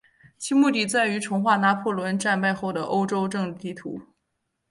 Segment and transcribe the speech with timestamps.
[0.35, 4.01] 其目的在于重画拿破仑战败后的欧洲政治地图。